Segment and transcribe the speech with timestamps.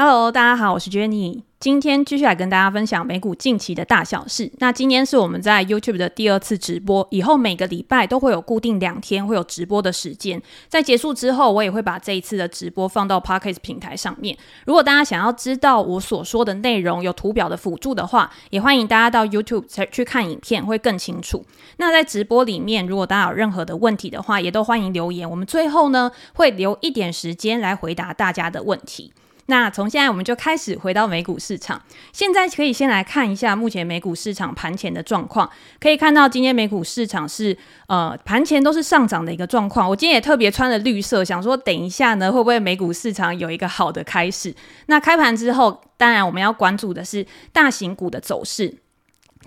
[0.00, 1.42] Hello，大家好，我是 Jenny。
[1.58, 4.48] 今天继续来跟大家分享美股近期的大小事。
[4.58, 10.40] 那今天是我们在 YouTube 的第二次直播，以后每个礼拜都会有固定两天会有直播的时间。
[10.68, 14.38] 在结束之后，我也会把这一次的直播放到 Podcast 平台上面。
[14.66, 21.44] 如果大家想要知道我所说的内容有图表的辅助的话，也欢迎大家到 YouTube 去看影片，会更清楚。
[21.78, 25.28] 那在直播里面，如果大家有任何的问题的话，也都欢迎留言。
[25.28, 29.12] 我们最后呢，会留一点时间来回答大家的问题。
[29.50, 31.80] 那从现在我们就开始回到美股市场。
[32.12, 35.50] 现在可以先来看一下目前美股市场盘前的状况。
[35.80, 39.88] 可以看到今天美股市场是呃盘前都是上涨的一个状况。
[39.88, 44.54] 我今天也特别穿了绿色，想说等一下呢会不会美股市场有一个好的开始？
[44.86, 48.74] 那开盘之后，当然我们要关注的是大型股的走势。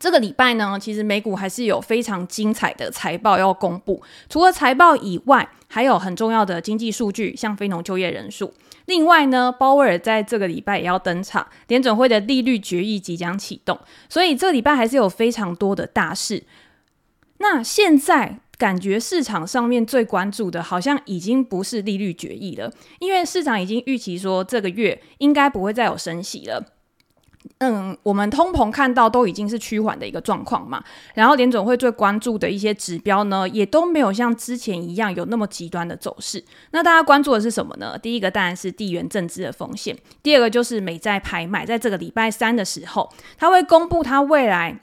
[0.01, 4.01] 这个礼拜呢，其实美股还是有非常精彩的财报要公布。
[4.27, 8.51] 除了财报以外，还有很重要的经济数据，像非农就业人数。
[8.87, 13.79] 另外呢，鲍威尔在这个礼拜也要登场，联准会的利率决议即将启动，
[14.09, 16.45] 所以这个礼拜还是有非常多的大事。
[17.37, 26.73] 那现在感觉市场上面最关注的，好像已经不是利率决议了，因为市场已经预期说这个月应该不会再有升息了。
[27.63, 36.43] 嗯，我们通膨看到都已经是趋缓的一个状况嘛，然后联总会最关注的一些指标呢，也都没有像之前一样有那么极端的走势。
[36.71, 37.95] 那大家关注的是什么呢？
[37.99, 44.79] 第一个当然是地缘政治的风险，第二个就是美债拍卖，在这个礼拜三的时候，他会公布他未来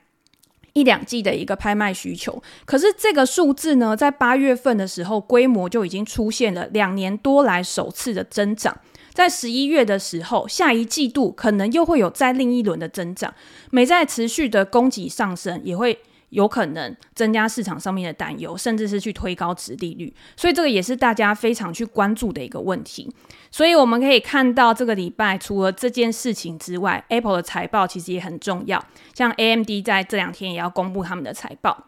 [0.74, 2.40] 一两季的一个拍卖需求。
[2.64, 8.78] 可是这个数字呢，在八月份的时候，规模就已经出现了两年多来首次的增长。
[9.18, 13.34] 在十一月的时候，下一季度可能又会有再另一轮的增长，
[13.72, 23.12] 美债持续的供给上升，也会有可能增加市场上面的担忧，甚至是去推高殖利率，所以这个也是大家非常去关注的一个问题。
[23.50, 31.86] 所以我们可以看到，这个礼拜除了这件事情之外，Apple 的财报其实也很重要，像 AMD 在这两天也要公布他们的财报。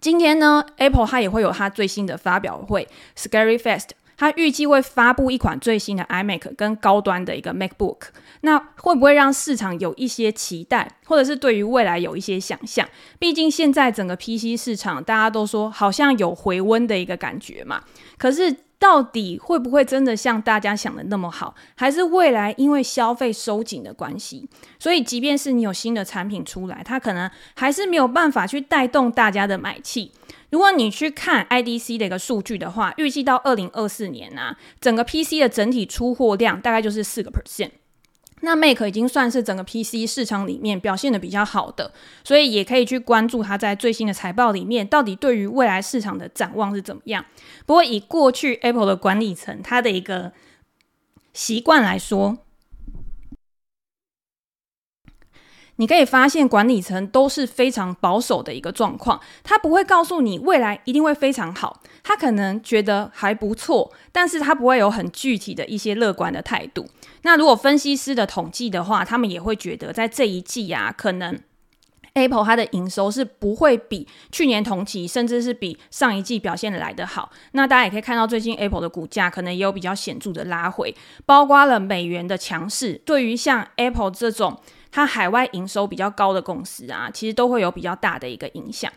[0.00, 2.86] 今天呢，Apple 它也会有它最新的发表会
[3.16, 3.88] ，Scary Fest。
[4.16, 7.98] 它预计会发布一款最新的 iMac 跟高端的一个 MacBook，
[8.42, 12.88] 那会不会让市场有一些期待，或者是对于未来有一些想象？
[13.18, 17.82] 毕竟现在整个 PC 市场大家都说好像有回温的一个感觉嘛，
[18.24, 21.54] 可是到底会不会真的像大家想的那么好？
[21.74, 24.48] 还是未来因为消费收紧的关系，
[24.78, 30.10] 所以即便是你有新的产品出来，它可能还是没有办法去带动大家的买气。
[30.48, 37.72] 如果你去看 IDC 的一个数据的话，预计到二零二四年啊，整个 PC 的整体出货量大概就是四个 percent。
[38.40, 47.24] 那 Mac 已经算是整个 PC 市场里面表现的比较好的，所以也可以去关注它在最新的财报里面到底对于未来市场的展望是怎么样。
[47.64, 50.32] 不过以过去 Apple 的管理层他的一个
[51.32, 52.38] 习惯来说，
[55.76, 66.86] 你可以发现，管理层都是非常保守的一个状况，他不会告诉你未来一定会非常好，他可能觉得还不错，但是他不会有很具体的一些乐观的态度。
[67.22, 71.36] 那如果分析师的统计的话，他们也会觉得在这一季啊，可能
[72.12, 77.32] Apple 它的营收是不会比去年同期，甚至是比上一季表现的来得好。
[77.50, 80.94] 那大家也可以看到，最近 Apple 的股价可能也有比较显著的拉回，
[81.26, 84.60] 包括了美元的强势，对于像 Apple 这种。
[84.94, 88.92] 它海外营收比较高的公司啊，其实都会有比较大的一个影响。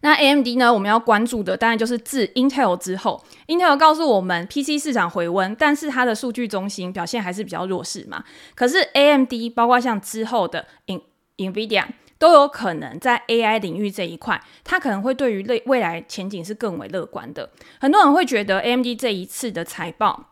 [0.00, 8.24] 那 AMD 呢，我们要关注的当然就是自 Intel 之后，Intel 告诉我们 PC 市场回温，但是它的数据中心表现还是比较弱势嘛。
[8.54, 11.02] 可是 AMD 包括像之后的 In
[11.36, 11.84] Nvidia
[12.18, 17.50] 都有可能在 AI 领域这一块，它可能会对于未未来前景是更为乐观的。
[17.78, 20.30] 很多人会觉得 AMD 这一次的财报。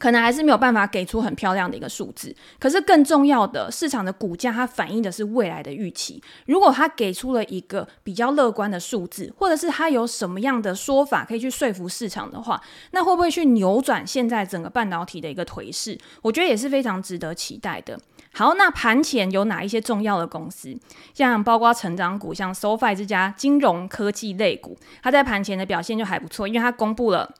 [0.00, 6.20] 可能还是没有办法给出很漂亮的一个数字，可是更重要的，市场的股价它反映的是未来的预期。
[6.46, 12.60] 如果它给出了一个比较乐观的数字，或者是它有什么样的说法可以去说服市场的话，
[12.92, 15.98] 那会不会去扭转现在整个半导体的一个颓势？
[16.22, 18.00] 我觉得也是非常值得期待的。
[18.32, 20.74] 好，那盘前有哪一些重要的公司？
[21.12, 27.34] 像包括成长股，像 SoFi 这家金融科技类股，它在盘前的表现就还不错，因为它公布了。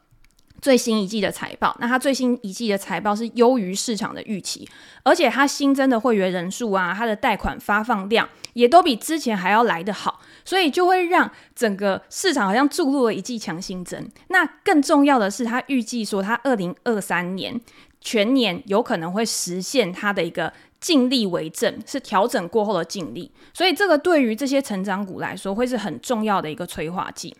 [0.61, 4.69] 最新一季的财报，那它最新一季的财报是优于市场的预期，
[5.03, 14.11] 而且它新增的会员人数啊，它的贷款发放量也都比之前还要来得好，所以就会让整个市场好像注入了一剂强心针。
[14.29, 17.61] 那更重要的是，它预计说它二零二三年
[18.01, 27.35] 全年有可能会实现它的一个净利为正，是调整过后的净利，所以这个对于这些成长股来说会是很重要的一个催化剂。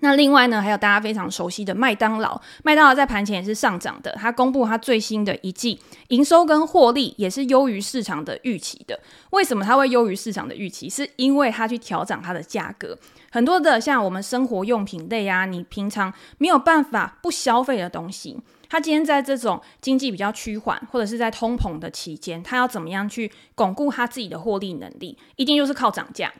[0.00, 4.10] 那另外呢，还有大家非常熟悉的麦当劳，麦当劳在盘前也是上涨的。
[4.18, 8.98] 它公布它最新的一季营收跟获利也是优于市场的预期的。
[9.30, 10.88] 为什么它会优于市场的预期？
[10.88, 12.98] 是因为它去调涨它的价格。
[13.30, 25.18] 很多的像我们生活用品类啊，你平常没有办法不消费的东西，它今天在这种经济比较趋缓或者是在通膨的期间，它要怎么样去巩固它自己的获利能力？
[25.36, 26.32] 一定就是靠涨价。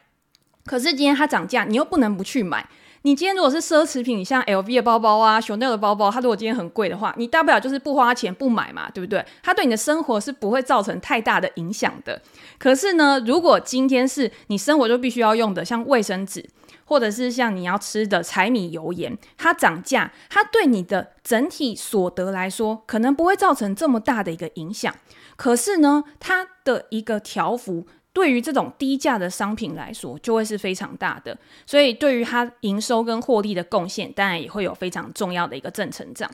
[0.64, 2.68] 可是今天它涨价，你又不能不去买。
[3.02, 9.24] 你今天如果是奢侈品，像 LV 的包包啊、Chanel 的包包，它如果今天很贵的话，你大不了就是不花钱不买嘛，对不对？
[9.42, 12.20] 它对你的生活是不会造成太大的影响的。
[12.58, 16.46] 可是呢，如果今天是你生活就必须要用的，像卫生纸，
[16.84, 24.94] 或者是像你要吃的柴米油盐，它涨价，它对你的整体所得来说，可能不会造成这么大的一个影响。
[25.36, 27.86] 可是呢，它的一个条幅。
[28.12, 36.30] 对于这种低价的商品来说，就会是非常大的，所以对于它营收跟获利的贡献，当然也会有非常重要的一个正成长。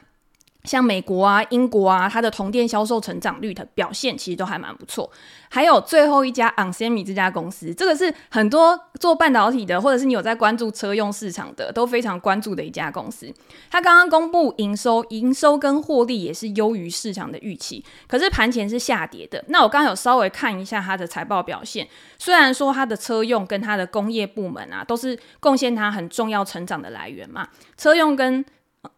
[0.67, 5.11] 像美国啊、英国啊，它的同店销售成长率的表现其实都还蛮不错。
[5.49, 13.33] 还有最后一家 onsemi 这家公司，这个是很多做半导体的，或者是你有在关注车用市场的，都非常关注的一家公司。
[13.71, 19.43] 它刚刚公布营收，营收跟获利也是优于市场的预期，可是盘前是下跌的。
[19.49, 21.87] 那我刚刚有稍微看一下它的财报表现，
[22.19, 27.49] 虽然说它的车用跟它的工业部门啊，都是贡献它很重要成长的来源嘛，
[27.79, 28.45] 车用跟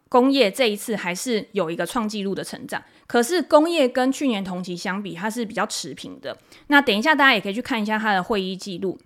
[0.07, 6.37] 工业这一次还是有一个创纪录的成长，可是工业跟去年同期相比，它是比较持平的。
[6.67, 8.97] 那等一下大家也可以去看一下它的会议记录。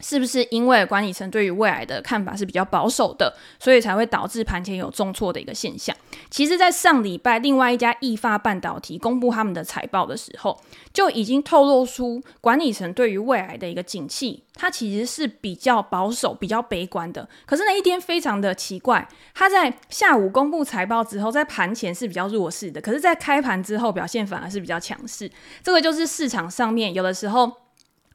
[0.00, 5.94] 是不是因为管理层对于未来的看法是比较保守的，所以才会导致盘前有重挫的一个现象？
[6.30, 10.60] 其实，在上礼拜，另外一家易发半导体公布他们的财报的时候，
[10.92, 17.28] 就已经透露出管理层对于未来的一个景气，它其实是比较保守、比较悲观的。
[17.46, 25.30] 可是那一天非常的奇怪，它在下午公布财报之后，在盘前是比较弱势的，可是，在开盘之后表现反而是比较强势。
[25.62, 27.52] 这个就是市场上面有的时候。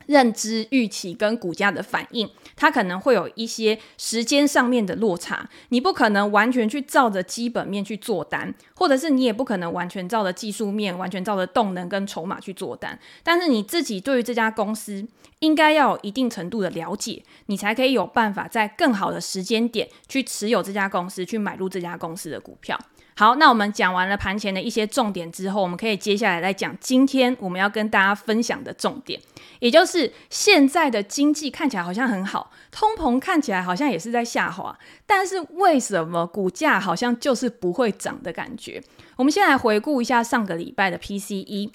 [0.07, 5.49] 认知预期跟股价的反应，它可能会有一些时间上面的落差。
[5.69, 12.99] 你不可能完全去照着基本面去做单，或者是你也不可能完全照着技术面、完全照着动能跟筹码去做单。
[13.23, 15.07] 但是你自己对于这家公司
[15.39, 22.79] 应该要有一定程度的了解，你才可以有办法在更好的时间点去持有这家公司，去买入这家公司的股票。
[23.17, 29.17] 好，那我们讲完了盘前的一些重点之后，我们可以接下来来讲今天我们要跟大家分享的重点，
[29.59, 38.83] 也就是现在的经济看起来好像很好，通膨看起来好像也是在下滑，但是为什么股价好像就是不会涨的感觉？
[39.15, 41.71] 我们先来回顾一下上个礼拜的 PCE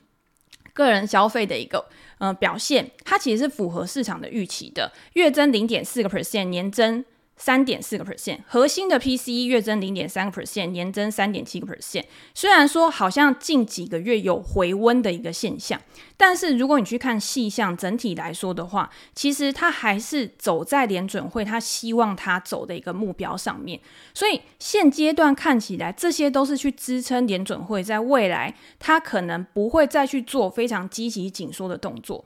[0.74, 1.86] 个人消费的一个
[2.18, 7.02] 呃表现，它其实是符合市场的预期的，月增零点四个 percent，年增。
[7.40, 12.04] 三点四个 percent，核心的 PCE 月增零点三个 percent，年增三点七个 percent。
[12.34, 15.80] 虽然说好像近几个月有回温的一个现象，
[16.18, 23.80] 但是如果你去看细项，整体来说的话，其实它还是走在联准会它希望它走的一个目标上面。
[24.12, 32.22] 所以现阶段看起来，这些都是去支撑联准会在未来，它可能不会再去做非常积极紧缩的动作。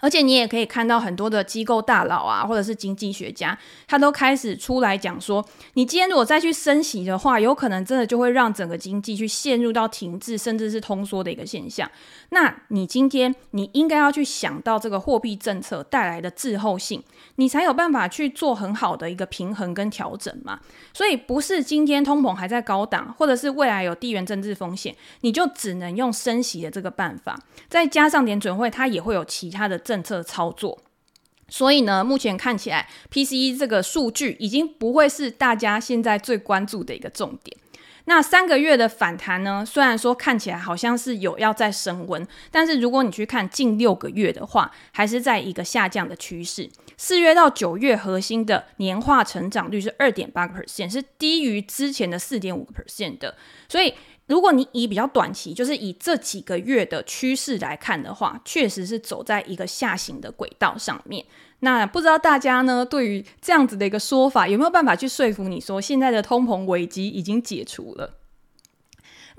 [0.00, 11.90] 而且你也可以看到很多的机构大佬啊，或者是经济学家，他都开始出来讲说，你今天如果再去升息的话，有可能真的就会让整个经济去陷入到停滞，甚至是通缩的一个现象。
[12.28, 17.02] 那你今天你应该要去想到这个货币政策带来的滞后性，
[17.36, 20.60] 你才有办法去做很好的一个平衡跟调整嘛。
[20.92, 27.36] 所以不是今天通膨还在高档，或者是未来有地缘政治风险，你就只能用升息的这个办法，
[27.68, 29.76] 再加上联准会它也会有其他的。
[29.88, 30.78] 政策操作，
[31.48, 37.56] 所以呢，目前看起来 PCE 这个数据已经不会是大家现在最关注的一个重点。
[38.04, 46.68] 那三个月的反弹呢，虽然说看起来好像是有要再升温，但是如果你去看近六个月的话，还是在一个下降的趋势。
[46.98, 53.34] 四月到九月核心的年化成长率是二点八个 percent，是低于之前的四点五个 percent 的，
[53.70, 53.94] 所以。
[54.28, 61.26] 如果你以比较短期，就是以这几个月的趋势来看的话，确实是走在一个下行的轨道上面。
[61.60, 68.14] 那不知道大家呢，对于这样子的一个说法，有没有办法去说服你说，现在的通膨危机已经解除了？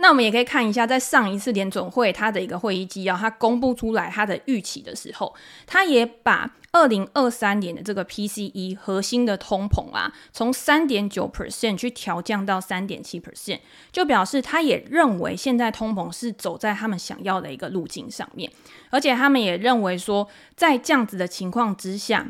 [0.01, 5.35] 那我们也可以看一下，在上一次联准会它的一个会议纪要，它公布出来它的预期的时候，
[5.67, 13.59] 它也把二零二三年的这个 PCE 核心的通膨啊，从三点九 percent 去调降到三点七 percent，
[13.91, 18.49] 就表示他也认为现在通膨是走在他们想要的一个路径上面，
[18.91, 22.29] 而且他们也认为说，在这样子的情况之下。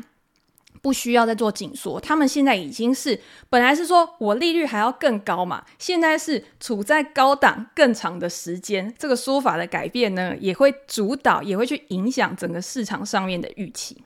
[0.82, 14.02] 不需要再做紧缩，他们现在已经是本来是说我利率还要更高嘛，现在是处在高档更长的时间，这个说法的改变呢，也会主导，也会去影响整个市场上面的预期。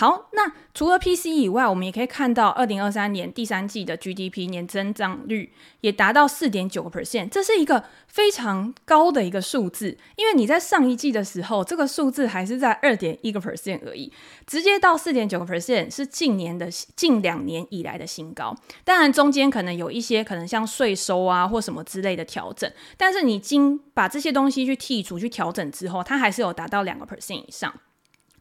[0.00, 9.98] 好，那除了 PC 以外，我们也可以看到，二零二三年第三季的 GDP 年增长率也达到四点九个 percent，这是一个非常高的一个数字。
[10.14, 14.12] 因为你在上一季的时候，这个数字还是在二点一个 percent 而已，
[14.46, 18.56] 直接到四点九个 percent 是近年的近两年以来的新高。
[18.84, 27.74] 当然，中间可能有一些可能像税收啊或什么之类的调整，但是你经把这些东西去剔除、去调整之后，它还是有达到两个 percent 以上。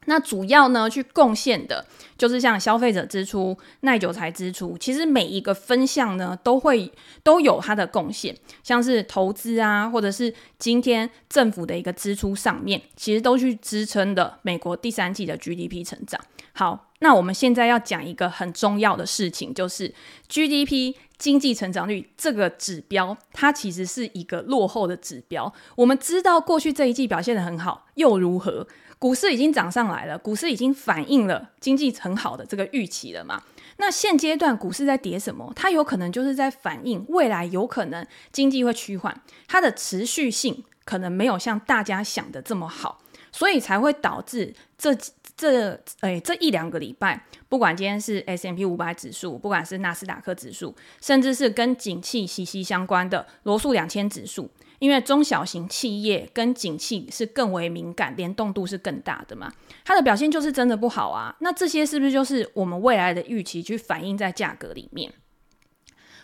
[0.09, 1.85] 那主要呢，去贡献的
[2.17, 6.91] 就是像消费者支出、耐久财支出，其实每一个分项呢，都会
[7.23, 16.19] 都有它的贡献，像是投资啊，或者是今天政府的一个支出上面，其实都去支撑的美国第三季的 GDP 成长。
[16.53, 19.93] 好，那我们现在要讲一个很重要的事情，就是
[20.29, 25.53] GDP 经济成长率这个指标，它其实是一个落后的指标。
[25.75, 28.65] 我们知道过去这一季表现得很好，又如何？
[28.99, 33.41] 股市已经涨上来了，股市已经反映了经济很好的这个预期了嘛？
[33.77, 35.51] 那现阶段股市在跌什么？
[35.55, 42.99] 它有可能就是在反映未来有可能经济会趋缓，它的持续性可能没有像大家想的这么好，
[43.31, 44.97] 所以才会导致这
[45.35, 54.49] 这诶这一两个礼拜，不管今天是 S M P 五百指数，不管是纳斯达克指数，甚至是跟景气息息相关的罗素两千指数。
[54.79, 59.51] 因为中小型企业跟景气是更为敏感，联动度是更大的嘛，
[59.83, 61.35] 它的表现就是真的不好啊。
[61.39, 65.11] 那这些是不是就是我们未来的预期去反映在价格里面？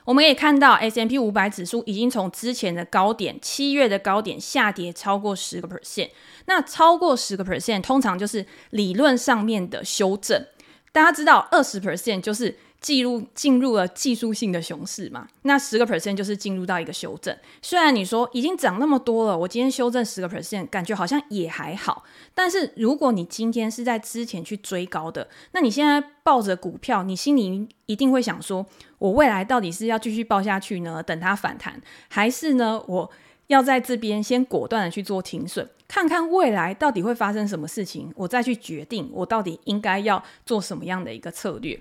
[0.06, 6.10] 我们可以看到 S M P 五百指数已经从之前的高点，七月的高点下跌超过十个 percent。
[6.46, 10.46] 那超过十个 percent，通常就是理论上面的修正。
[10.92, 12.58] 大家知道，二十 percent 就是。
[12.84, 15.26] 记录进入了技术性的熊市嘛？
[15.44, 17.36] 那十个 percent 就是进入到一个修正。
[17.62, 22.04] 虽然你说已经涨那么多了，我今天修正十个 percent，感觉好像也还好。
[22.36, 28.66] 但是如果你今天是在之前去追高的，那你现在抱着股票，你心里一定会想说：
[29.00, 31.02] 我未来到底是要继续抱下去呢？
[31.02, 32.84] 等它反弹，还是呢？
[32.88, 33.10] 我
[33.48, 41.80] 要在这边先果断的去做停损，看看未来到底会发生什么事情，我再去决定我到底应该要做什么样的一个策略。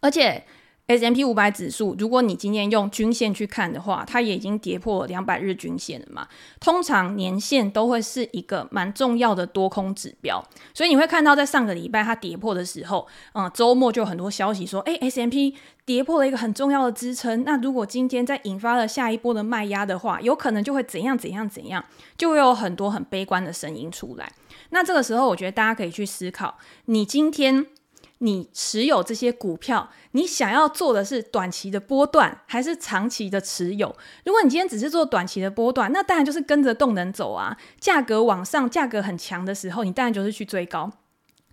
[0.00, 0.44] 而且
[0.86, 6.26] S M P 五百指数，如果你今天用均线去看的话，它也已经跌破两百日均线了嘛。
[6.58, 15.54] 通常年线都会是一个蛮重要的多空指标，所以你会看到在上个礼拜它跌破的时候，嗯，周末就有很多消息说，诶，S M P
[15.84, 17.44] 跌破了一个很重要的支撑。
[17.44, 21.84] 那如果今天再引发了下一波的卖压的话，有可能就会怎样怎样怎样，
[22.18, 24.32] 就会有很多很悲观的声音出来。
[24.70, 27.68] 那这个时候，我觉得大家可以去思考，你今天。
[28.22, 33.96] 你持有这些股票，你想要做的是短期的波段，还是长期的持有？
[34.24, 37.56] 如果你今天只是做短期的波段，那当然就是跟着动能走啊。
[37.80, 40.90] 价格往上，价格很强的时候，你当然就是去追高。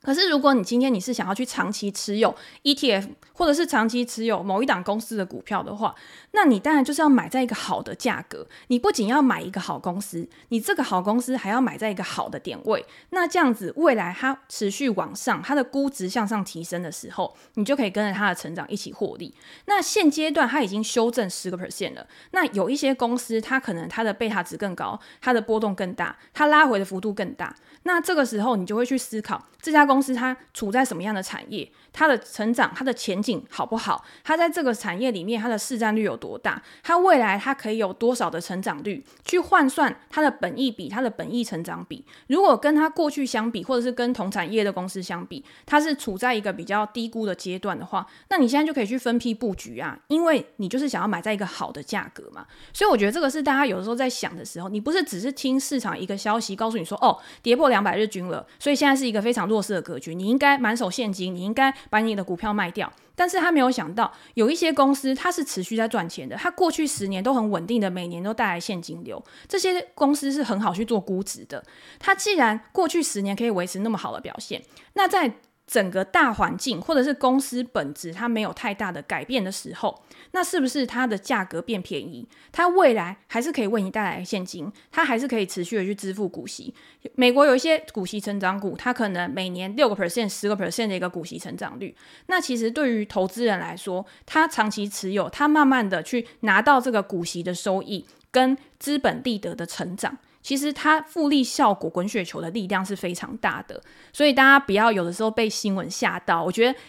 [0.07, 2.33] 可是，如果你今天你是想要去长期持有
[2.63, 5.93] ETF，或者是长期持有某一档公司的股票的话，
[6.31, 8.47] 那你当然就是要买在一个好的价格。
[8.67, 12.85] 你不仅要买一个好公司，你这个好公司还要买在一个好的点位。
[13.09, 19.35] 那这样子，未来它持续往上，它的估值向上提升的时候，你就可以跟着它的成长一起获利。
[19.65, 22.07] 那现阶段它已经修正十个 percent 了。
[22.31, 27.53] 那有一些公司，它可能它的贝塔值更高，它的波动更大，它拉回的幅度更大。
[27.83, 34.05] 那这个时候，你就会去思考这家公公司它处在什么样的产业，它的成长、它的前景好不好？
[34.23, 36.61] 它在这个产业里面，它的市占率有多大？
[36.83, 39.03] 它未来它可以有多少的成长率？
[39.25, 42.05] 去换算它的本益比、它的本益成长比。
[42.27, 52.45] 如果跟它过去相比，或者是跟同产业的公司相比，它是处在一个比较低估的阶段的话，那你现在就可以去分批布局啊，因为你就是想要买在一个好的价格嘛。
[52.71, 57.67] 所以我觉得这个是大家有的时候在想的时候，你不是只是听市场一个消息告诉你说，哦，跌破。
[57.67, 60.13] 两百日均了，所以现在是一个非常弱势的格局。
[60.13, 62.91] 你应该满手现金，你应该把你的股票卖掉。
[63.15, 69.23] 但是他没有想到，有一些公司它是持续在赚钱的，它过去十年都很稳定的，每年都带来现金流。
[69.47, 71.63] 这些公司是很好去做估值的。
[71.97, 74.61] 它既然过去十年可以维持那么好的表现，
[74.93, 75.33] 那在
[75.67, 82.25] 整个大环境或者是公司本质它没有太大的改变的时候，那是不是它的价格变便宜？
[82.53, 86.73] 它未来还是可以为你带来现金，它还是可以持续的去支付股息。
[87.15, 91.93] 美国有一些股息成长股，它可能每年六个 percent、十个 percent 的一个股息成长率。
[92.27, 100.17] 那其实对于投资人来说，他长期持有，他慢慢的去拿到这个股息的收益跟资本利得的成长。
[100.47, 106.41] 其实它复利效果、滚雪球的力量是非常大的，所以大家不要有的时候被新闻吓到。
[106.41, 106.79] 我觉得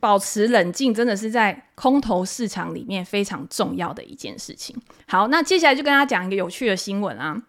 [0.00, 4.74] 保持冷静真的是在空头市场里面非常重要的一件事情。
[5.06, 7.42] 好，那接下来就跟大家讲一个有趣的新闻啊。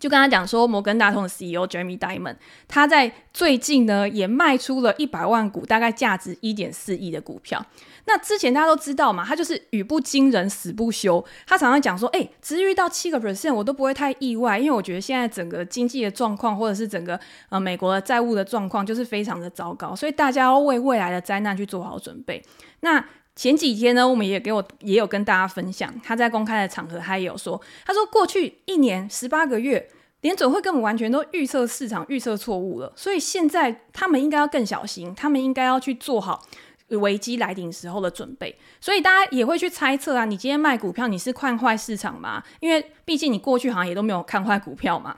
[0.00, 7.64] 就跟他讲说，摩根大通的 CEO Jamie Diamond，他在最近呢也卖出了一百万股，大概价值一点四亿的股票。
[8.06, 11.24] 那之前大家都知道嘛，他就是语不惊人死不休。
[11.46, 22.42] 他常常讲说，哎、欸，殖利率到七个 percent 我都不会太意外，因为我觉得现在整个经济的状况，或者是整个呃美国的债务的状况，就是非常的糟糕，所以大家要为未来的灾难去做好准备。
[22.80, 23.04] 那
[23.40, 29.88] 前几天呢，我们也给我也有跟大家分享，他在公开的场合，他也有说，他说过去一年十八个月，
[30.20, 36.42] 联准会根本完全都预测市场预测错误了，所以现在他们应该要更小心，他们应该要去做好
[36.88, 38.58] 危机来临时候的准备。
[38.78, 42.42] 所以大家也会去猜测啊，你今天卖股票，你是看坏市场吗？
[42.60, 45.16] 因为毕竟你过去好像也都没有看坏股票嘛。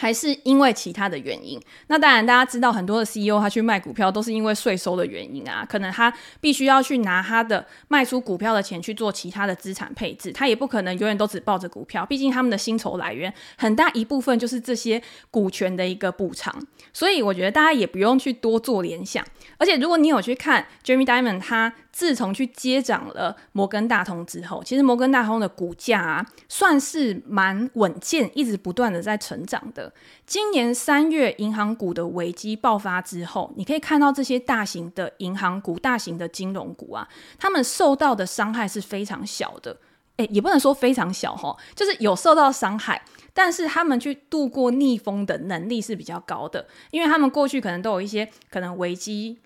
[0.00, 1.60] 还是因为其他的原因？
[1.88, 15.02] 那当然，大家知道很多的 CEO 他去卖股票都是因为税收的原因啊，可能他必须要去拿他的卖出股票的钱去做其他的资产配置，他也不可能永远都只抱着股票，毕竟他们的薪酬来源很大一部分就是这些
[15.32, 16.54] 股权的一个补偿，
[16.92, 19.24] 所以我觉得大家也不用去多做联想。
[19.56, 21.74] 而且如果你有去看 Jamie Dimon 他。
[21.98, 29.92] 自从去接掌了摩根大通之后，其实摩根大通的股价啊，算是蛮稳健，一直不断的在成长的。
[30.24, 39.76] 今年三月银行股的危机爆发之后，你可以看到这些大型的银行股、大型的金融股啊，他们受到的伤害是非常小的。
[40.18, 43.02] 诶，也不能说非常小哈，就是有受到伤害，
[43.34, 49.38] 但是他们去度过逆风的能力是比较高的，因为他们过去可能都有一些可能危机。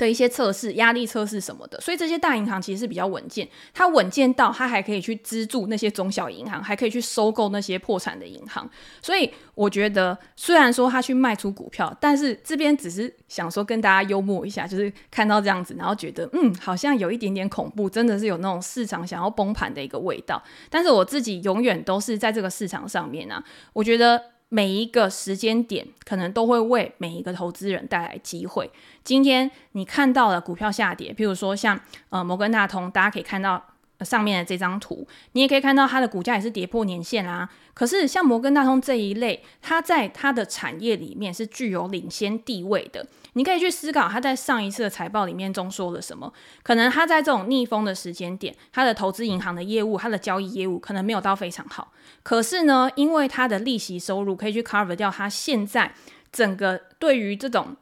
[0.00, 3.46] 的一些测试、压力测试什么的，所以这些大银行其实是比较稳健。
[3.74, 8.68] 它稳健到它还可以去资助那些中小银行，还可以去收购那些破产的银行。
[9.02, 20.42] 所以我觉得，虽然说他去卖出股票，但是这边只是想说跟大家幽默一下，就是看到这样子，然后觉得嗯，好像有一点点恐怖，真的是有那种市场想要崩盘的一个味道。
[20.70, 23.44] 但是我自己永远都是在这个市场上面啊，
[23.74, 24.22] 我觉得。
[24.50, 28.70] 每一个时间点，可能都会为每一个投资人带来机会。
[29.02, 33.64] 今天你看到了股票下跌，譬如说像呃摩根大通，大家可以看到
[34.04, 37.48] 上面的这张图，你也可以看到它的股价也是跌破年线啦。
[37.74, 43.06] 可是像摩根大通这一类，它在它的产业里面是具有领先地位的。
[43.34, 46.32] 你可以去思考，它在上一次的财报里面中说了什么？
[46.62, 51.92] 可能它在这种逆风的时间点，它的投资银行的业务，它的交易业务可能没有到非常好。
[52.22, 55.94] 可是呢，因为它的利息收入可以去 cover 掉他现在
[56.32, 57.76] 整个对于这种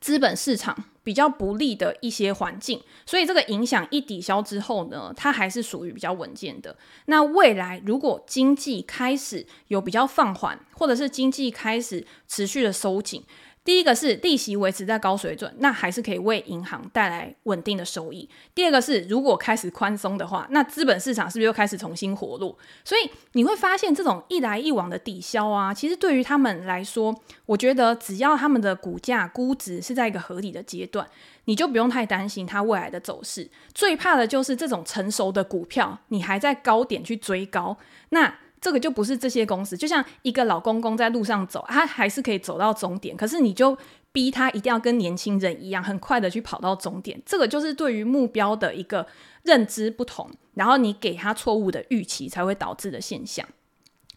[0.00, 6.76] 资本市场比较不利的一些环境，所以这个影响一抵消之后呢，它还是属于比较稳健的。
[7.06, 13.22] 那未来如果经济开始有比较放缓，或者是经济开始持续的收紧。
[13.62, 18.28] 第一个是利息维持在高水准，那还是可以为银行带来稳定的收益。
[18.54, 22.56] 第二个是，如果开始宽松的话，那资本市场是不是又开始重新活络？
[22.84, 31.06] 所以你会发现，这种一来一往的抵消啊，其实对于他们来说，我觉得只要他们的股价估值是在一个合理的阶段，
[31.44, 33.50] 你就不用太担心它未来的走势。
[33.74, 37.76] 最怕的就是这种成熟的股票，你还在高点去追高，
[38.08, 38.34] 那。
[38.60, 43.76] 这个就不是这些公司，就像一个老公公在路上走，他还是可以走到终点，可是你就
[44.12, 47.20] 逼他一定要跟年轻人一样，很快的去跑到终点。
[47.24, 49.06] 这个就是对于目标的一个
[49.44, 53.46] 认知不同，然后你给他错误的预期，才会导致的现象。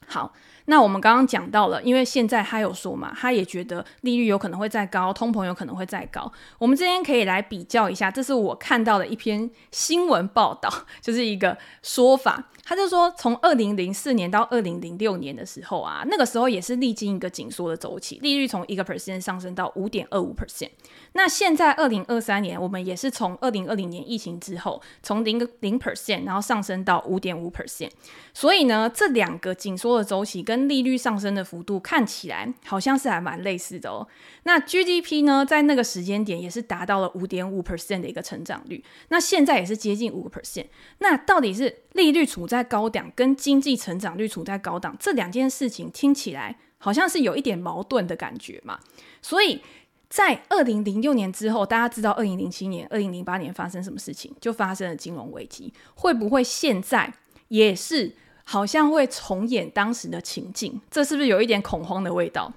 [0.06, 0.34] 好。
[0.66, 6.32] 那我们刚刚讲到了，因为现在他有说嘛，他也觉得利率有可能会再高，通膨有可能会再高。
[6.58, 10.70] 我们这边可以来比较一下，这是我看到的一篇新闻报道，
[11.02, 12.50] 就是一个说法。
[12.66, 20.70] 他就说，从二零零四年到二零零六年的时候啊，那个时候也是历经一个紧缩的周期，利率从一个 percent 上升到五点二五 percent。
[21.12, 27.90] 那现在二零二三年，我们也是从二零二零年疫情之后，从零个零 percent 然后上升到五点五 percent。
[28.34, 34.08] 所以呢，这两个紧缩的周期跟跟利率上升的幅度看起来好像是还蛮类似的哦。
[34.44, 40.68] 那 GDP 呢，在那个时间点也是达到了五点五 percent 的一个成长率，那现在也是接近五个 percent。
[41.00, 48.80] 那到底是利率处在高档，跟经济成长率处在高档，这两件事情听起来好像是有一点矛盾的感觉嘛？
[49.24, 49.60] 所以
[50.08, 54.32] 在二零零六年之后，大家知道二零零七年、二零零八年发生什么事情？
[54.40, 55.74] 就发生了金融危机。
[55.96, 57.12] 会不会现在
[57.48, 58.16] 也是？
[58.44, 62.54] 好像会重演当时的情境，这是不是有一点恐慌的味道？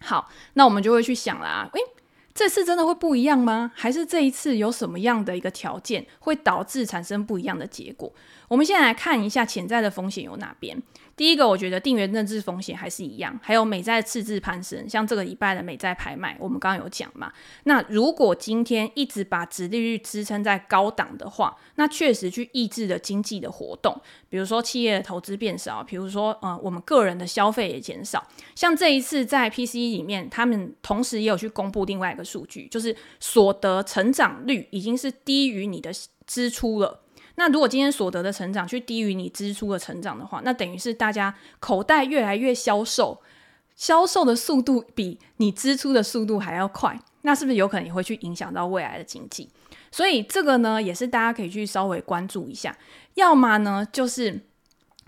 [0.00, 1.80] 好，那我们就会去想啦，诶，
[2.34, 3.70] 这次真的会不一样吗？
[3.74, 8.12] 还是这一次有什么样的一个条件会导致产生不一样的结果？
[8.48, 10.82] 我们先来看一下潜在的风险有哪边。
[11.16, 17.32] 第一个，我觉得地缘政治风险还是一样，还有美债赤字攀升，像这个礼拜的美债拍卖，我们刚刚有讲嘛。
[17.64, 23.94] 那如果今天一直把殖利率支撑在高档的话，那确实去抑制了经济的活动，
[24.28, 28.26] 比如说企业的投资变少，比如说呃我们个人的消费也减少。
[28.54, 35.90] 像这一次在 PCE 里面，他们同时也有去公布另外一个数据，就是所得成长率已经是低于你的
[36.26, 37.00] 支出了。
[37.36, 43.20] 那如果今天所得的成长去低于你支出的成长的话，那等于是大家口袋越来越消瘦，
[43.74, 49.48] 消瘦的速度比你支出的速度还要快，那是不是有可能也会去影响到未来的经济？
[49.90, 52.76] 所以这个呢，也是大家可以去稍微关注一下。
[53.14, 54.40] 要么呢，就是。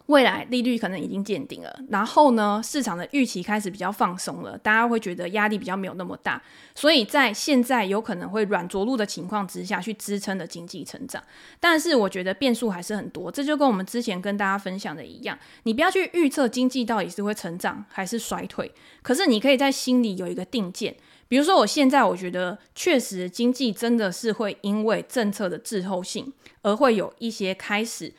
[0.07, 6.43] 未来利率可能已经见顶了，然后呢，市场的预期开始比较放松了，大家会觉得压力比较没有那么大，
[6.75, 11.23] 所以在现在有可能会软着陆的情况之下去支撑的经济成长。
[11.59, 20.95] 但是我觉得变数还是很多，这就跟我们之前跟大家分享的一样，你不要去预测经济到底是会成长还是衰退，可是你可以在心里有一个定见，
[21.29, 28.13] 比如说我现在我觉得确实经济真的是会因为政策的滞后性而会有一些开始。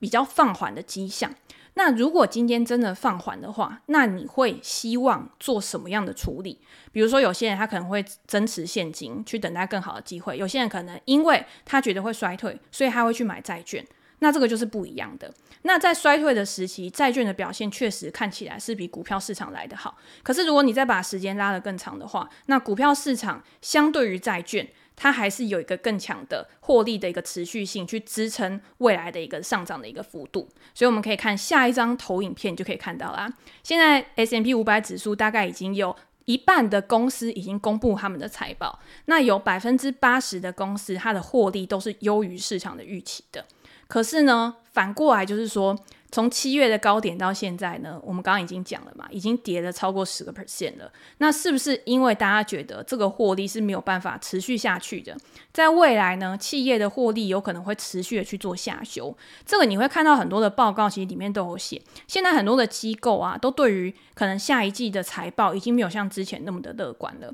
[0.00, 1.32] 比较放缓的迹象。
[1.74, 6.60] 那如果今天真的放缓的话，那你会希望做什么样的处理？
[6.90, 13.86] 比如说，有些人他可能会增持现金，去等待更好的机会；有些人可能因为他觉得会衰退，所以他会去买债券。
[14.20, 15.30] 那这个就是不一样的。
[15.62, 19.98] 那在衰退的时期，债券的表现确实看起来是比股票市场来得好。
[20.22, 24.66] 可是如果你再把时间拉得更长的话，那股票市场相对于债券。
[25.02, 30.46] 它还是有一个更强的获利的一个持续性，去支撑未来的一个上涨的一个幅度。
[30.74, 33.32] 所以我们可以看下一张投影片，就可以看到啦。
[33.62, 43.46] 现在 S M P 五百指数大概已经有一半的公司已经公布他们的财报，那有百分之八十的公司它的获利都是优于市场的预期的。
[43.90, 45.76] 可是呢，反过来就是说。
[46.12, 50.90] 从七月的高点到现在呢，我们刚刚已经讲了嘛，已经跌了超过十个 percent 了。
[51.18, 55.16] 那是不是因为大家觉得这个获利是没有办法持续下去的？
[55.52, 59.16] 在未来呢，企业的获利有可能会持续的去做下修。
[59.46, 61.80] 这个你会看到很多的报告，其实里面都有写。
[62.08, 67.32] 现在很多的机构啊，都对于可能下一季的财报已经没有像之前那么的乐观了。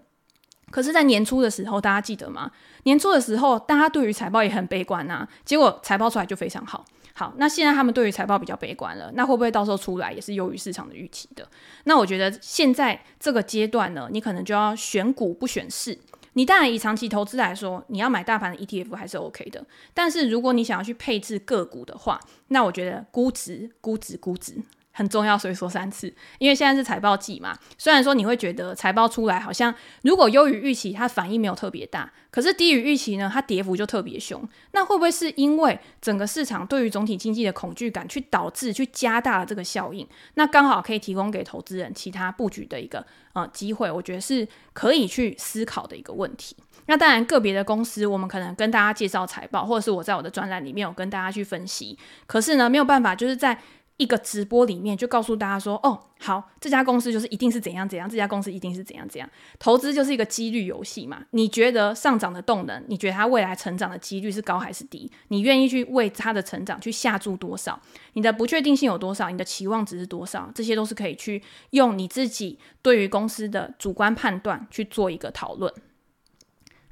[0.77, 2.51] 可是，在年初的时候，大家记得吗？
[2.83, 6.85] 年初的时候，大家对于财报也很悲观啊，结果财报出来就非常好。
[7.15, 11.49] 好，那现在他们对于财报比较悲观了，那会不会到时候出来也是优于市场的预期的？
[11.85, 15.99] 那我觉得现在这个阶段呢，你可能就要选股不选市。
[16.35, 19.65] 你当然以长期投资来说，你要买大盘的 ETF 还是 OK 的。
[19.95, 24.57] 但是如果你想要去配置个股的话，那我觉得估值、估值、估值。
[24.97, 26.11] 很重要，所以说三次。
[26.39, 34.43] 因为现在是财报季嘛，虽然说你会觉得财报出来好像如果优于预期，它反应没有特别大，可是低于预期呢，它跌幅就特别凶。
[34.73, 40.09] 那会不会是因为整个市场对于总体经济的恐惧感，去导致去加大了这个效应？
[40.35, 43.05] 那刚好可以提供给投资人其他布局的一个
[43.35, 46.57] 呃机会，我觉得是可以去思考的一个问题。
[46.87, 53.59] 那当然，个别的公司我们可能跟大家介绍财报，或者是我在我的专栏里面有跟大家去分析，可是呢，没有办法，就是在。
[53.99, 59.29] 一个直播里面就告诉大家说，哦，好，这家公司就是一定是怎样怎样，这家公司一定是怎样怎样。
[59.59, 65.11] 投资就是一个几率游戏嘛，你觉得上涨的动能，你觉得它未来成长的几率是高还是低？
[65.29, 67.81] 你愿意去为它的成长去下注多少？
[68.13, 69.31] 你的不确定性有多少？
[69.31, 70.51] 你的期望值是多少？
[70.55, 75.73] 这些都是可以去用你自己对于公司的主观判断去做一个讨论。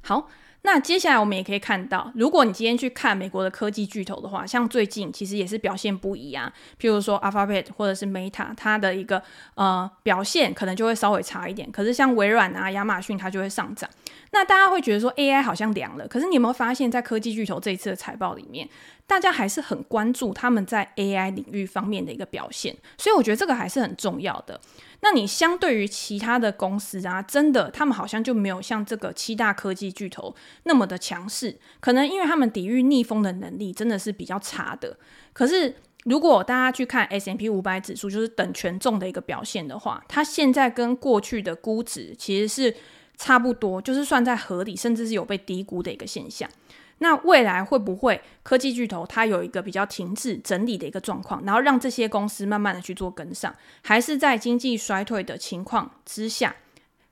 [0.01, 0.27] 好。
[0.65, 6.51] 那接下来我们也可以看到，如果你今天去看美国的科技巨头的话，像最近其实也是表现不一啊。
[6.81, 9.21] 譬如说 Alphabet 或者是 Meta，它的一个
[9.53, 11.71] 呃表现可能就会稍微差一点。
[11.71, 13.87] 可是像微软啊、亚马逊，它就会上涨。
[14.31, 18.67] 那大家会觉得说 AI 好像凉了，可是你有没有发现，在科技巨头这一次的财报里面，
[19.07, 22.75] 大家还是很关注他们在 AI 领域方面的一个表现。
[22.97, 24.59] 所以我觉得这个还是很重要的。
[25.01, 34.97] 那你相对于其他的公司啊，真的他们好像就没有像这个七大科技巨头那么的强势，可能因为他们抵御逆风的能力真的是比较差的。
[35.33, 42.75] 可是如果大家去看 S&P 五百指数，就是等权重的一个表现的话，它现在跟过去的估值其实是
[43.17, 46.49] 差不多，就是算在合理，甚至是有被低估的一个现象。
[46.99, 56.55] 那未来会不会科技巨头它有一个比较停滞整理的一个状况，然后让这些公司慢慢的去做跟上，还是在经济衰退的情况之下，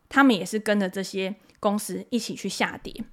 [0.07, 3.03] 他们也是跟着这些公司一起去下跌？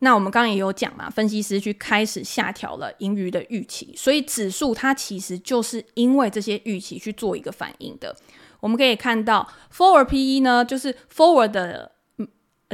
[0.00, 8.14] 那我们刚刚也有讲嘛，分析师去开始下调了盈余的预期，所以指数它其实就是因为这些预期去做一个反应的。
[8.60, 11.91] 我们可以看到 forward PE 呢，就是 forward 的。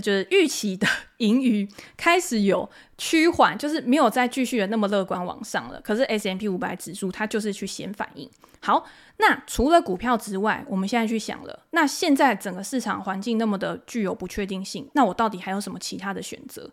[0.01, 0.87] 就是预期的
[1.19, 5.81] 盈余开始有趋缓，就是没有再继续的那么乐观往上了。
[5.81, 8.29] 可是 S M P 五百指数它就是去先反应。
[8.61, 8.85] 好，
[9.19, 16.71] 那除了股票之外，我们现在去想了，那现在整个市场环境那么的具有不确定性，那我到底还有什么其他的选择？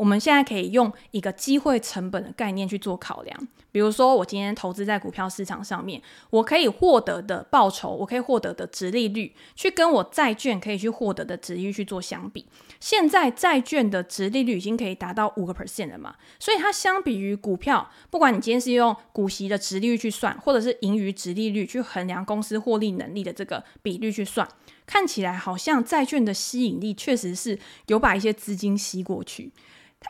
[0.00, 12.46] 我们现在可以用一个机会成本的概念去做考量，比如说我今天投资在股票市场上面，我可以获得的报酬，我可以获得的殖利率，去跟我债券可以去获得的殖利率去做相比。
[12.80, 24.48] 现在债券的殖利率已经可以达到五个 percent 了嘛，所以它相比于股票，不管你今天是用股息的殖利率去算，或者是盈余殖利率去衡量公司获利能力的这个比率去算，
[24.86, 27.58] 看起来好像债券的吸引力确实是
[27.88, 29.52] 有把一些资金吸过去。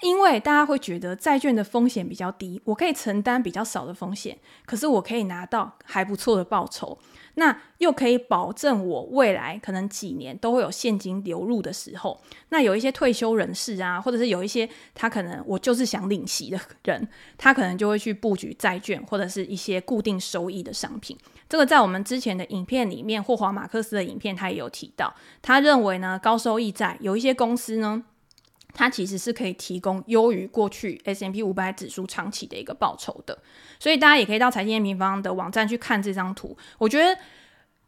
[0.03, 6.97] 因为大家会觉得债券的风险比较低，我可以承担比较少的风险，可是我可以拿到还不错的报酬，
[7.35, 12.19] 那又可以保证我未来可能几年都会有现金流入的时候，
[12.51, 21.19] 那有一些退休人士啊，或者是有一些他可能我就是想领息的人，他可能就会去布局债券或者是一些固定收益的商品。
[21.49, 28.05] 这个在我们之前的影片里面，霍华马克思的影片他也有提到，他认为呢，高收益债有一些公司呢。
[28.73, 33.39] 它其实是可以提供优于过去 S&P 500指数长期的一个报酬的，
[33.79, 36.57] 所以大家也可以到财经 M 平方的网站去看这张图。
[36.79, 37.19] 我觉得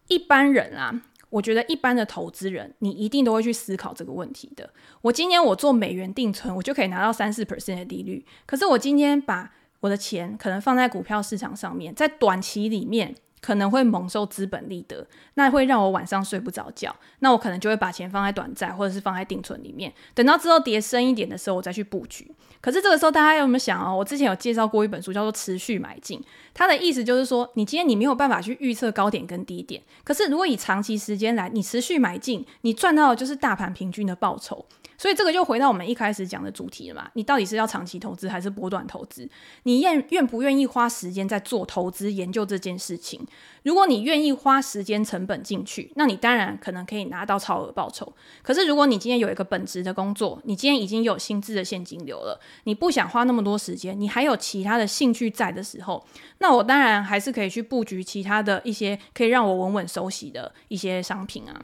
[0.08, 4.70] 一般人啊，我觉得一般的投资人，你一定都会去思考这个问题的。
[5.00, 13.14] 我今天我做美元定存，我就可以拿到三四 percent 的利率，可是我今天把我的钱可能放在股票市场上面，在短期里面。
[13.42, 16.94] 可能会蒙受资本利得，那会让我晚上睡不着觉。
[17.18, 22.32] 那我可能就会把钱放在短债，或者是放在定存里面，等到之后跌深一点的时候，我再去布局。
[22.60, 23.96] 可是这个时候，大家有没有想哦？
[23.96, 26.20] 我之前有介绍过一本书，叫做《持续买进》，
[26.54, 34.64] 它的意思就是说，你今天你没有办法去预测高点跟低点，可是如果以长期时间来，你持续买进，你赚到的就是大盘平均的报酬。
[35.02, 37.10] 所以这个就回到我们一开始讲的主题了嘛？
[37.14, 39.28] 你到底是要长期投资还是波段投资？
[39.64, 43.20] 你愿愿不愿意花时间在做投资研究这件事情？
[43.64, 48.14] 如果你愿意花时间成本进去，那你当然可能可以拿到超额报酬。
[48.42, 56.06] 可是如果你今天有一个本职的工作，你今天已经有薪资的现金流了，你不想花那么多时间，你还有其他的兴趣在的时候，
[56.38, 61.60] 那我当然还是可以去布局其他的一些可以让我稳稳收息的一些商品啊。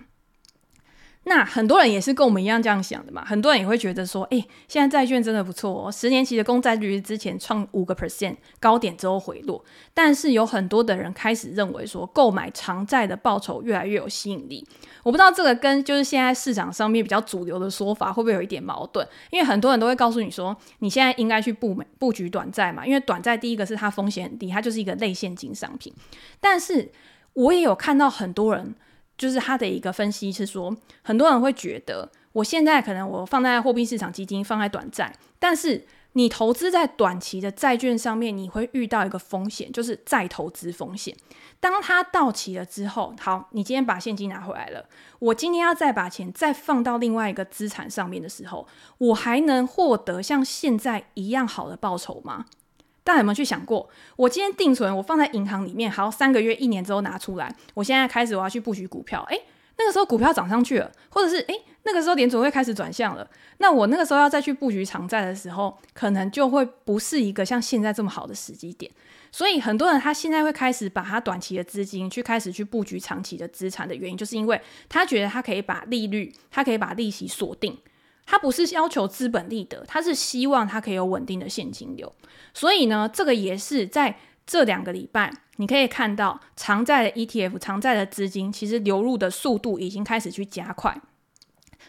[1.24, 14.66] 那很多人也是跟我们一样这样想的嘛，很多人也会觉得说，诶，现在债券真的不错哦，十年期的公债率之前创五个 percent 高点之后回落，但是有很多的人开始认为说，购买长债的报酬越来越有吸引力。
[15.02, 19.06] 我不知道这个跟就是现在市场上面比较主流的说法会不会有一点矛盾？
[19.30, 25.92] 因为很多人都会告诉你说，你现在应该去布美布局短债嘛，因为短债第一个是它风险很低，它就是一个类现金商品。
[26.40, 26.90] 但是
[27.34, 28.74] 我也有看到很多人。
[29.18, 41.14] 就是他的一个分析是说，很多人会觉得，我现在可能我放在货币市场基金，放在短债，但是你投资在短期的债券上面，你会遇到一个风险，就是再投资风险。
[41.60, 48.66] 当它到期了之后，好，你今天把现金拿回来了，我今天要再把钱再放到另外一个资产上面的时候，
[48.98, 52.46] 我还能获得像现在一样好的报酬吗？
[53.08, 59.44] 大家有没有去想过，我今天定存，我放在银行里面，好，三个月、一年之后拿出来，我现在开始我要去布局股票，诶，
[59.78, 63.26] 那个时候股票涨上去了，或者是诶，那个时候联准会开始转向了，
[63.60, 68.92] 那我那个时候要再去布局长债的时候，可能就会不是一个像现在这么好的时机点。
[69.32, 77.74] 所以很多人他现在会开始把他短期的资金去开始去布局长期的资产的原因，就是因为他觉得他可以把利率，他可以把利息锁定。
[78.30, 82.12] 他不是要求资本利得，他是希望他可以有稳定的现金流。
[82.52, 91.00] 所以呢，这个也是在这两个礼拜，你可以看到长债的 ETF、长债的资金其实流入的速度已经开始去加快。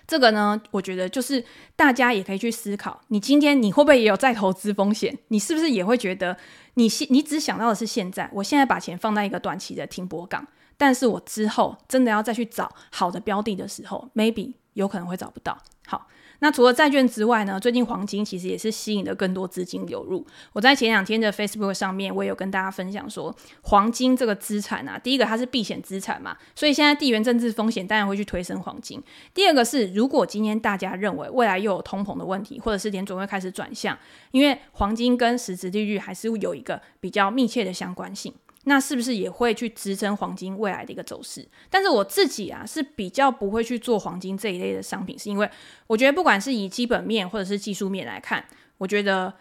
[0.07, 1.43] 这个呢，我觉得就是
[1.75, 5.17] 大家也可以去思考：你今天你会不会也有再投资风险？
[5.27, 6.37] 你是不是也会觉得
[6.75, 8.29] 你现你只想到的是现在？
[8.35, 10.47] 我现在把钱放在一个短期的停泊港，
[10.77, 15.57] 但是我之后真的要再去找好的标的的时候，maybe 有可能会找不到。
[15.85, 16.07] 好。
[16.39, 20.25] 那除了债券之外呢，最近黄金其实也是吸引了更多资金流入。
[20.53, 29.01] 我在前两天的 Facebook 上面，我也有跟大家分享说，黄金这个资产啊，第一个它是避险资产嘛，所以现在地缘政治风险当然会去推升黄金。
[29.33, 33.97] 第二个是，如果今天大家认为未来又有通膨的问题，或者是联准会开始转向，
[34.31, 38.33] 因为黄金跟实质利率还是有一个比较密切的相关性。
[38.69, 41.43] 那是不是也会去支撑黄金未来的一个走势？
[41.71, 45.49] 但是我自己啊是比较不会去做黄金这一类的商品，是因为
[45.87, 48.45] 我觉得不管是以基本面或者是技术面来看，
[48.77, 49.33] 我觉得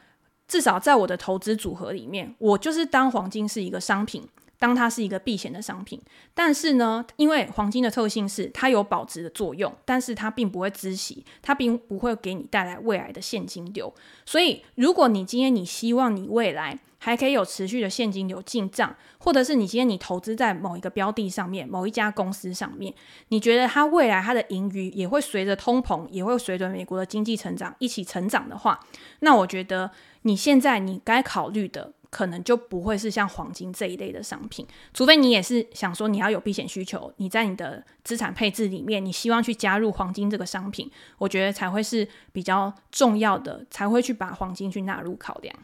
[0.49, 4.27] 至少在我的投资组合里面，我就是当黄金是一个商品，
[4.59, 6.01] 当它是一个避险的商品。
[6.33, 13.93] 但是呢，因为黄金的特性是它有保值的作用，但是它并不会孳息，它并不会给你带来未来的现金流。
[14.25, 22.93] 所以，如果你今天你希望你未来还可以有持续的现金流进账，或者是你今天你投资在某一个标的上面，某一家公司上面，
[23.29, 28.79] 你觉得它未来它的盈余也会随着通膨，也会随着美国的经济成长一起成长的话，
[29.21, 29.91] 那我觉得
[30.23, 45.55] 你现在你该考虑的可能就不会是像黄金这一类的商品，除非你也是想说你要有避险需求，你在你的资产配置里面，你希望去加入黄金这个商品，我觉得才会是比较重要的，才会去把黄金去纳入考量。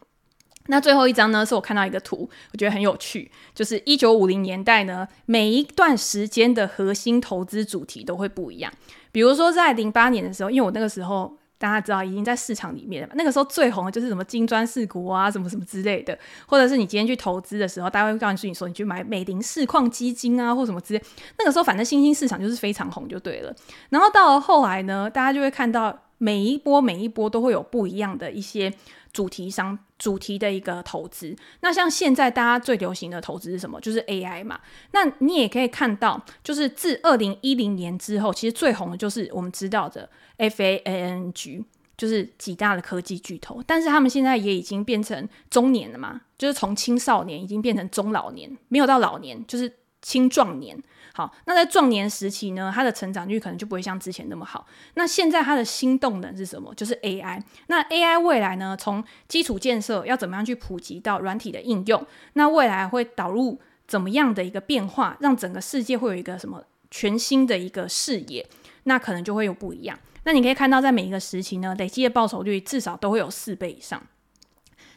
[0.67, 8.73] 那最后一张呢，是我看到一个图，我觉得很有趣，就是一九五零年代呢，每一段时间的核心投资主题都会不一样。
[9.13, 21.03] 比如说在零八年的时候，因为我那个时候大家知道已经在市场里面了嘛，那个时候最红的就是什么金砖四国啊，什么什么之类的，或者是你今天去投资的时候，大家会告诉你说你去买美林市矿基金啊，或什么之类。
[21.39, 23.55] 那个时候反正新兴市场就是非常红就对了。
[23.91, 28.73] 然后到了后来呢，大家就会看到每一波每一波都会有不一样的一些。
[29.15, 33.81] 主题商主题的一个投资，那像现在大家最流行的投资是什么？
[33.81, 34.61] 就是 AI 嘛。
[34.91, 41.65] 那你也可以看到，就是自二零一零年之后，其实最红的就是我们知道的 FAANG，
[41.97, 43.63] 就是几大的科技巨头。
[43.67, 50.79] 但是他们现在也已经变成中年了嘛，就是从青少年已经变成中老年，没有到老年，就是青壮年。
[51.17, 54.67] 好，那在壮年时期呢，它的成长率可能就不会像之前那么好。
[54.95, 56.75] 那现在它的新动能是什么？
[56.75, 57.41] 就是 AI。
[57.69, 62.05] 那 AI 未来呢，从基础建设要怎么样去普及到软体的应用？
[62.33, 68.45] 那未来会导入怎么样的一个变化，让整个世界会有一个什么全新的一个视野？
[68.83, 69.97] 那可能就会有不一样。
[70.25, 74.03] 那你可以看到，在每一个时期呢，累积的报酬率至少都会有四倍以上。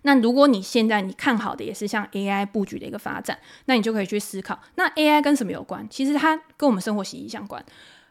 [0.08, 5.86] 那如果你现在你看好的也是像 AI 布局的一个发展，那你就可以去思考，那 AI 跟什么有关？
[5.89, 7.62] 其实它跟我们生活息息相关，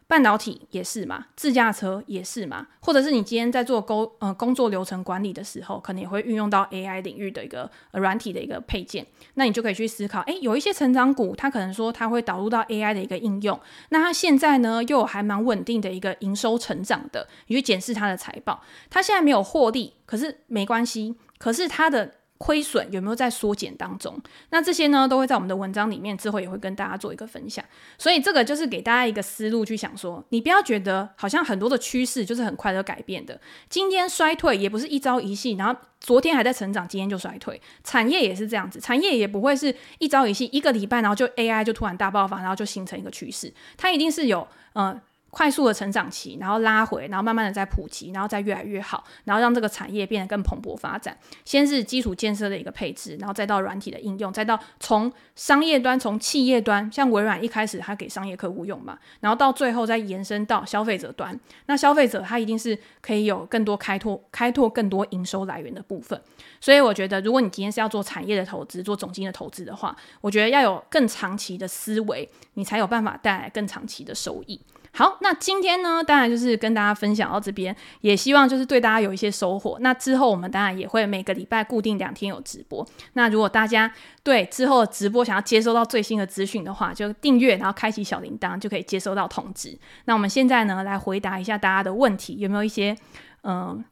[0.07, 21.17] 半导体也是嘛，自驾车也是嘛，或者是你今天在做工呃工作流程管理的时候，可能也会运用到 AI 领域的一个软体的一个配件，那你就可以去思考，诶，有一些成长股，它可能说它会导入到 AI 的一个应用，那它现在呢又还蛮稳定的一个营收成长的，你去检视它的财报，它现在没有获利，可是没关系。
[21.39, 24.21] 可是它的亏损有没有在缩减当中？
[24.51, 27.65] 那这些呢，都会在我们的文章里面之后也会跟大家做一个分享。
[27.97, 33.41] 所以这个就是给大家一个思路去想说，你不要觉得好像很多的趋势就是很快的改变的。
[33.71, 37.59] 今天衰退也不是一朝一夕，然后昨天还在成长，今天就衰退。
[37.83, 43.51] 产业也是这样子，产业也不会是一朝一夕，一个礼拜然后就 AI 就突然大爆发，然后就形成一个趋势。
[43.79, 45.01] 它一定是有呃。
[45.37, 51.15] 快速的成长期，然后拉回，然后慢慢的再普及，然后再越来越好，然后让这个产业变得更蓬勃发展。
[51.45, 61.39] 先是基础建设的一个配置，然后再到软体的应用，再到从商业端、从企业端，像微软一开始它给商业客户用嘛，然后到最后再延伸到消费者端。
[61.67, 66.19] 那消费者他一定是可以有更多开拓、开拓更多营收来源的部分。
[66.63, 74.59] 所以我觉得，如果你今天是要做产业的投资、做总经的投资的话，我觉得要有更长期的思维，你才有办法带来更长期的收益。
[74.97, 79.77] 好，那今天呢，当然就是跟大家分享到这边，也希望就是对大家有一些收获。
[79.81, 82.87] 那之后我们当然也会每个礼拜固定两天有直播。
[83.13, 89.79] 那如果大家对之后的直播想要接收到最新的资讯的话，就订阅，然后开启小铃铛，就可以接收到通知。
[90.07, 92.97] 那我们现在呢，来回答一下大家的问题，有没有一些
[93.43, 93.85] 嗯？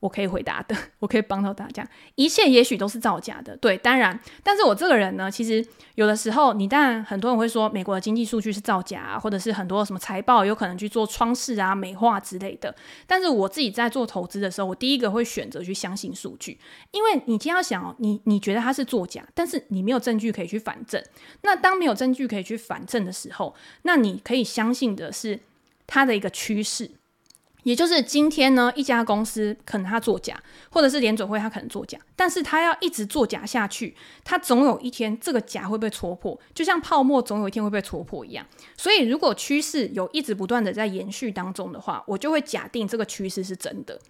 [0.00, 1.86] 我可以回答的， 我可以帮到大家。
[2.14, 4.18] 一切也许都是造假的，对，当然。
[4.42, 12.74] 但是我这个人呢，其实有的时候，你当然很多人会说美国的经济数据是造假啊，或者是很多什么财报有可能去做窗饰啊、美化之类的。
[13.06, 16.58] 但是我自己在做投资的时候，我第一个会选择去相信数据，
[16.90, 21.02] 因为你今天要想哦，你你觉得它是作假，但是你没有证据可以去反证。
[21.42, 25.40] 那当没有证据可以去反证的时候，那你可以相信的是
[25.86, 26.90] 它的一个趋势。
[27.66, 38.46] 也就是今天呢，一家公司可能他作假，或者是联准会它可能作假，但是它要一直作假下去，它总有一天这个假会被戳破，就像泡沫总有一天会被戳破一样。
[38.76, 44.00] 所以如果趋势有一直不断的在延续当中的话，我就会假定这个趋势是真的。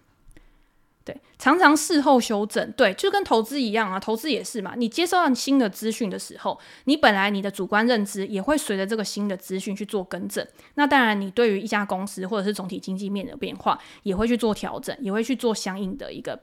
[1.07, 4.73] 对，常常事后修正，对，就跟投资一样啊，投资也是嘛。
[4.75, 10.45] 你接收到新的资讯的时候，你本来你的主观认知也会随着这个新的资讯去做更正。
[10.73, 16.37] 那当然，你对于一家公司或者是总体经济面的变化，也会去做调整，也会去做相应的一个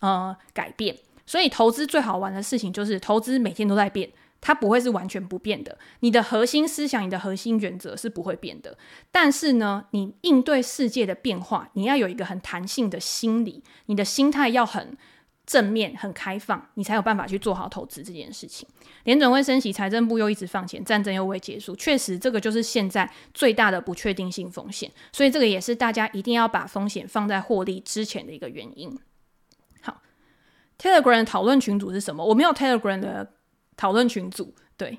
[0.00, 0.98] 呃改变。
[1.24, 4.10] 所以，投资最好玩的事情就是投资每天都在变。
[4.40, 8.78] 它不会是完全不变的，你的核心思想、你的核心原则是不会变的。
[9.10, 14.96] 但是呢，你应对世界的变化，你要有一个很弹性的心理，你的心态要很
[15.44, 18.68] 正面、很开放，你才有办法去做好投资这件事情。
[19.04, 24.90] 联准会升息，财政部又一直放钱，战争又未结束，确实这个就是现在最大的不确定性风险。
[25.12, 28.94] 所以这个也是大家一定要把风险放在获利之前的一个原因。
[29.80, 30.02] 好
[30.78, 32.24] ，Telegram 讨论群组是什么？
[32.24, 33.32] 我没有 Telegram 的
[33.78, 34.98] 讨论群组，对。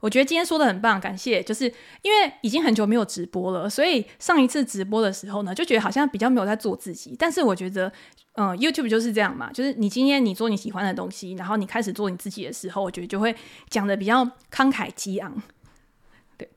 [0.00, 1.42] 我觉得今天说的很棒，感谢。
[1.42, 1.64] 就是
[2.02, 7.16] 因为已经很久没有直播了，所以上一次直播的时候呢，就觉得好像比较没有在做自己。
[7.18, 7.90] 但是我觉得，
[8.34, 13.34] 嗯，YouTube 就是这样嘛，就是你今天你做你喜欢的东西，然后你开始做你自己的时候，我觉得就会
[13.70, 14.22] 讲的比较
[14.52, 15.42] 慷慨激昂。
[16.36, 16.48] 对，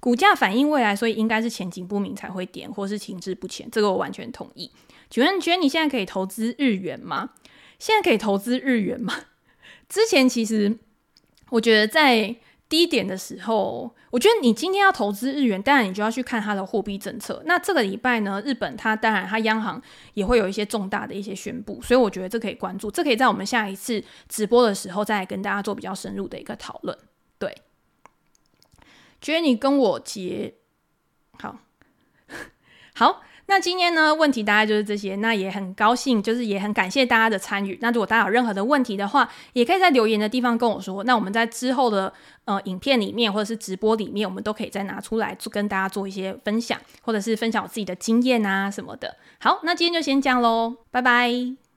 [0.00, 3.70] 股价反映未来，所以应该是前景不明才会跌，或是停滞不前。
[3.70, 4.70] 这个我完全同意。
[5.08, 7.30] 请问，觉得你现在可以投资日元吗？
[7.78, 9.14] 现在可以投资日元吗？
[9.88, 10.76] 之前其实
[11.50, 12.36] 我觉得在。
[12.68, 17.40] 低点的时候，我觉得你今天要投资日元，当然你就要去看它的货币政策。
[17.46, 19.80] 那这个礼拜呢，日本它当然它央行
[20.14, 26.98] 也会有一些重大的一些宣布，所以我觉得这可以关注，这可以在我们下一次直播的时候再跟大家做比较深入的一个讨论。
[27.38, 27.56] 对，
[29.20, 30.54] 觉得你跟我结
[31.38, 31.60] 好，
[32.96, 33.22] 好。
[33.48, 35.16] 那今天呢，问题大概就是这些。
[35.16, 37.78] 那也很高兴，就是也很感谢大家的参与。
[37.80, 41.04] 那如果大家有任何的问题的话，也可以在留言的地方跟我说。
[41.04, 42.12] 那我们在之后的
[42.44, 49.16] 呃影片里面或者是直播里面，我们都可以再拿出来跟大家做一些分享，或者是分享我自己的经验啊什么的。
[49.38, 51.65] 好，那今天就先这样喽，拜拜。